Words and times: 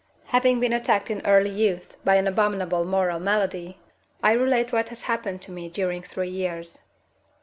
Having 0.29 0.59
been 0.61 0.73
attacked 0.73 1.11
in 1.11 1.23
early 1.27 1.51
youth 1.51 1.95
by 2.03 2.15
an 2.15 2.25
abominable 2.25 2.83
moral 2.85 3.19
malady, 3.19 3.77
I 4.23 4.31
relate 4.31 4.71
what 4.73 4.89
has 4.89 5.03
happened 5.03 5.43
to 5.43 5.51
me 5.51 5.69
during 5.69 6.01
three 6.01 6.31
years. 6.31 6.79